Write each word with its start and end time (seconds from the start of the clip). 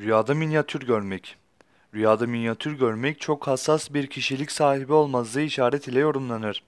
Rüyada 0.00 0.34
minyatür 0.34 0.80
görmek. 0.86 1.36
Rüyada 1.94 2.26
minyatür 2.26 2.78
görmek 2.78 3.20
çok 3.20 3.46
hassas 3.46 3.94
bir 3.94 4.06
kişilik 4.06 4.52
sahibi 4.52 4.92
olmazlığı 4.92 5.40
işaret 5.40 5.88
ile 5.88 5.98
yorumlanır. 5.98 6.62